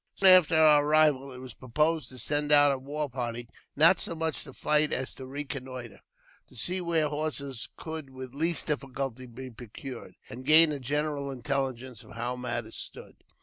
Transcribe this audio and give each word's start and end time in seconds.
Soon 0.15 0.29
after 0.29 0.55
our 0.55 0.83
arrival, 0.83 1.31
it 1.31 1.37
was 1.37 1.53
proposed 1.53 2.09
to 2.09 2.17
send 2.17 2.51
out 2.51 2.71
a 2.71 2.81
w 2.81 3.07
party, 3.07 3.47
not 3.75 3.99
so 3.99 4.15
much 4.15 4.43
to 4.43 4.51
fight 4.51 4.91
as 4.91 5.13
to 5.13 5.27
reconnoitre; 5.27 6.01
to 6.47 6.55
see 6.55 6.81
where 6.81 7.07
horses 7.07 7.69
could 7.77 8.09
with 8.09 8.33
least 8.33 8.65
difficulty 8.65 9.27
be 9.27 9.51
procured, 9.51 10.15
and 10.27 10.43
gain 10.43 10.71
a 10.71 10.79
general 10.79 11.29
intelligence 11.29 12.03
of 12.03 12.13
how 12.13 12.35
matters 12.35 12.77
stood. 12.77 13.17